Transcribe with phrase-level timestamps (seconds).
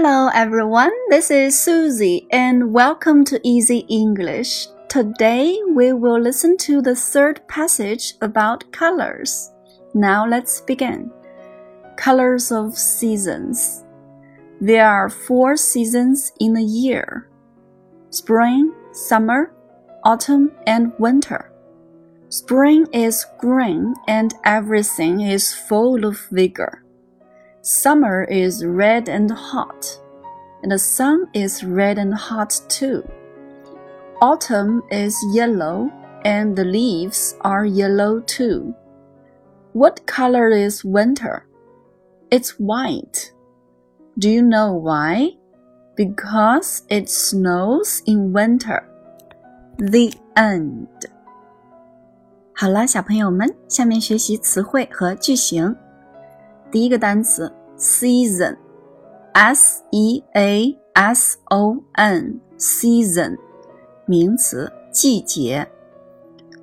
[0.00, 4.68] Hello everyone, this is Susie and welcome to Easy English.
[4.88, 9.50] Today we will listen to the third passage about colors.
[9.94, 11.10] Now let's begin.
[11.96, 13.84] Colors of seasons.
[14.60, 17.28] There are four seasons in a year
[18.10, 19.52] spring, summer,
[20.04, 21.50] autumn, and winter.
[22.28, 26.84] Spring is green and everything is full of vigor.
[27.61, 29.99] Summer is red and hot,
[30.61, 33.03] and the sun is red and hot too.
[34.21, 35.89] Autumn is yellow,
[36.25, 38.73] and the leaves are yellow too.
[39.73, 41.45] What color is winter?
[42.29, 43.31] It's white.
[44.19, 45.37] Do you know why?
[45.95, 48.83] Because it snows in winter.
[49.77, 50.87] The end.
[52.55, 55.75] 好了，小朋友们，下面学习词汇和句型。
[56.71, 63.37] 第一个单词 season，s e a s o n，season，
[64.05, 65.69] 名词，季节。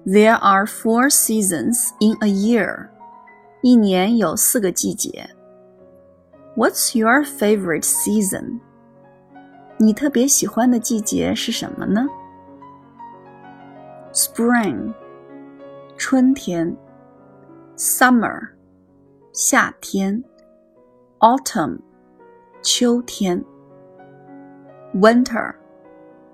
[0.07, 2.89] There are four seasons in a year，
[3.63, 5.31] 一年有四个季节。
[6.57, 8.61] What's your favorite season？
[9.79, 12.07] 你特别喜欢的季节是什么呢？
[14.13, 14.93] Spring，
[15.97, 16.77] 春天。
[17.77, 18.49] Summer。
[19.35, 20.23] 夏天，
[21.21, 21.79] autumn，
[22.63, 23.43] 秋天；
[24.95, 25.55] winter，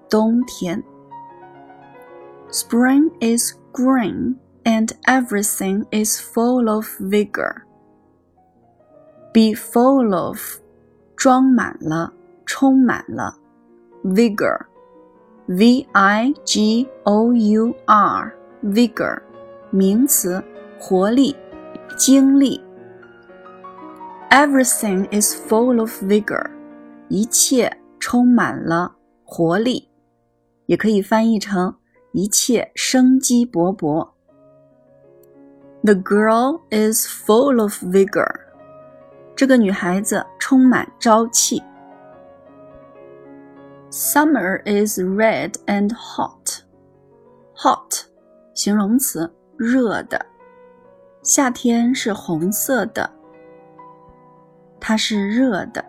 [0.09, 0.83] 冬天。
[2.50, 7.62] Spring is green and everything is full of vigor.
[9.33, 10.39] Be full of，
[11.17, 12.12] 装满了，
[12.47, 13.36] 充满了，
[14.05, 19.20] vigor，v i g o u r，vigor，
[19.70, 20.42] 名词，
[20.78, 21.36] 活力，
[21.98, 22.62] 精力。
[24.32, 26.50] Everything is full of vigor，
[27.10, 29.90] 一切充满了活力，
[30.68, 31.76] 也可以翻译成
[32.14, 34.08] 一切生机勃勃。
[35.84, 38.34] The girl is full of vigor，
[39.36, 41.62] 这个女孩子充满朝气。
[43.90, 46.64] Summer is red and hot，hot，
[48.53, 50.25] 形容词，热的。
[51.22, 53.12] 夏天是红色的。
[54.81, 55.84] 它是热的。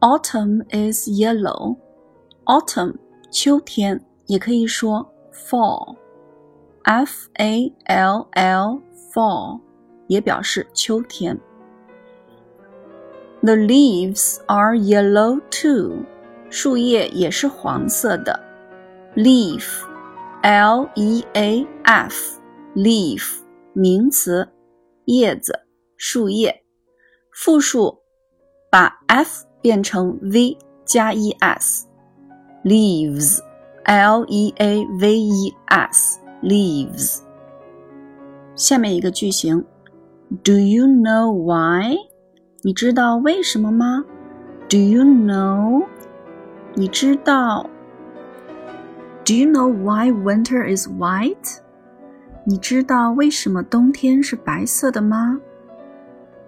[0.00, 1.76] Autumn is yellow.
[2.44, 2.96] Autumn
[3.30, 8.82] 秋天也可以说 fall，f a l l
[9.12, 9.60] fall
[10.08, 11.38] 也表示秋天。
[13.42, 16.04] The leaves are yellow too.
[16.50, 18.38] 树叶也是黄色的。
[19.14, 23.38] Leaf，l e a f，leaf
[23.72, 24.48] 名词，
[25.04, 25.58] 叶子。
[25.96, 26.64] 树叶，
[27.32, 28.00] 复数
[28.70, 31.84] 把 f 变成 v 加 e s，leaves，l
[34.26, 37.20] e a v e s，leaves。
[38.54, 39.64] 下面一个句型，
[40.42, 41.96] Do you know why？
[42.62, 44.04] 你知道为什么吗？
[44.68, 45.86] Do you know？
[46.74, 47.68] 你知道？
[49.24, 51.58] Do you know why winter is white？
[52.44, 55.40] 你知道为什么冬天是白色的吗？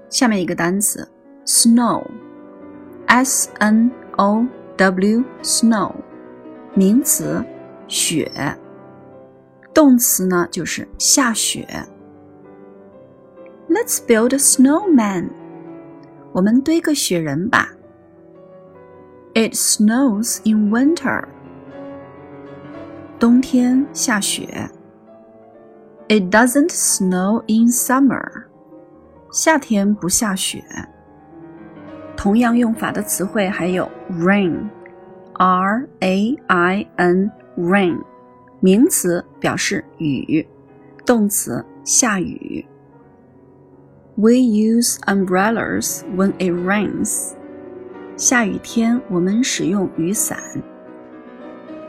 [0.08, 1.08] 下面一个单词，
[1.46, 2.04] snow，s
[3.58, 4.46] n o
[4.76, 5.92] w，snow，
[6.74, 7.44] 名词，
[7.88, 8.30] 雪。
[9.72, 11.66] 动词呢就是下雪。
[13.68, 15.30] Let's build a snowman。
[16.32, 17.72] 我们堆个雪人吧。
[19.34, 21.24] It snows in winter。
[23.18, 24.70] 冬天下雪。
[26.08, 28.44] It doesn't snow in summer。
[29.31, 30.63] 夏天不下雪。
[32.17, 38.01] 同样用法的词汇还有 rain，r a i n，rain，
[38.59, 40.45] 名词表示雨，
[41.05, 42.65] 动词下雨。
[44.15, 47.31] We use umbrellas when it rains。
[48.17, 50.37] 下雨天我们使用雨伞。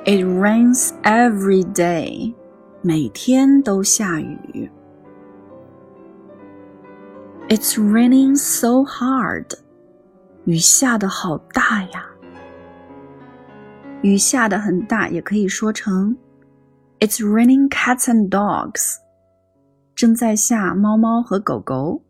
[0.04, 2.34] It rains every day。
[2.82, 4.70] 每天都下雨。
[7.50, 9.54] It's raining so hard，
[10.44, 12.06] 雨下的好大呀。
[14.02, 16.16] 雨下的很大，也可以说成
[17.00, 18.98] It's raining cats and dogs，
[19.96, 22.04] 正在下猫猫和狗狗，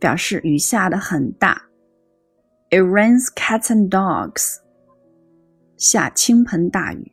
[0.00, 1.64] 表示雨下的很大。
[2.70, 4.56] It rains cats and dogs，
[5.76, 7.12] 下倾盆大雨。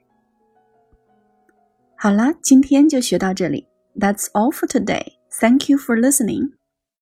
[1.97, 3.67] 好了，今天就学到这里。
[3.99, 5.17] That's all for today.
[5.29, 6.53] Thank you for listening.